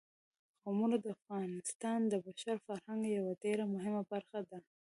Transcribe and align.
قومونه 0.63 0.95
د 1.01 1.05
افغانستان 1.17 1.99
د 2.07 2.13
بشري 2.25 2.55
فرهنګ 2.65 3.01
یوه 3.17 3.33
ډېره 3.43 3.63
مهمه 3.73 4.01
برخه 4.11 4.39
ده. 4.49 4.57